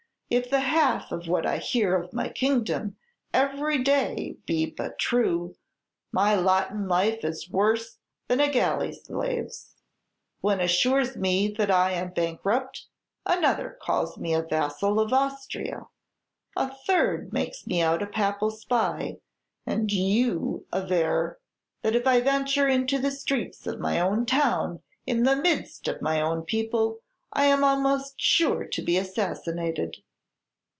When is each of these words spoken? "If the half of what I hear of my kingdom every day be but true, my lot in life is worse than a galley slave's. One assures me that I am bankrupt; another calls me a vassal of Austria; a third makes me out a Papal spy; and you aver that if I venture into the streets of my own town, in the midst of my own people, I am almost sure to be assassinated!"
"If 0.33 0.49
the 0.49 0.61
half 0.61 1.11
of 1.11 1.27
what 1.27 1.45
I 1.45 1.57
hear 1.57 1.93
of 1.93 2.13
my 2.13 2.29
kingdom 2.29 2.95
every 3.33 3.83
day 3.83 4.37
be 4.45 4.65
but 4.65 4.97
true, 4.97 5.57
my 6.13 6.35
lot 6.35 6.71
in 6.71 6.87
life 6.87 7.25
is 7.25 7.49
worse 7.49 7.97
than 8.29 8.39
a 8.39 8.49
galley 8.49 8.93
slave's. 8.93 9.75
One 10.39 10.61
assures 10.61 11.17
me 11.17 11.49
that 11.57 11.69
I 11.69 11.91
am 11.91 12.11
bankrupt; 12.13 12.85
another 13.25 13.77
calls 13.81 14.17
me 14.17 14.33
a 14.33 14.41
vassal 14.41 15.01
of 15.01 15.11
Austria; 15.11 15.87
a 16.55 16.73
third 16.73 17.33
makes 17.33 17.67
me 17.67 17.81
out 17.81 18.01
a 18.01 18.07
Papal 18.07 18.51
spy; 18.51 19.17
and 19.65 19.91
you 19.91 20.65
aver 20.73 21.41
that 21.81 21.93
if 21.93 22.07
I 22.07 22.21
venture 22.21 22.69
into 22.69 22.99
the 22.99 23.11
streets 23.11 23.67
of 23.67 23.81
my 23.81 23.99
own 23.99 24.25
town, 24.25 24.81
in 25.05 25.23
the 25.23 25.35
midst 25.35 25.89
of 25.89 26.01
my 26.01 26.21
own 26.21 26.43
people, 26.43 26.99
I 27.33 27.47
am 27.47 27.65
almost 27.65 28.21
sure 28.21 28.63
to 28.65 28.81
be 28.81 28.95
assassinated!" 28.95 29.97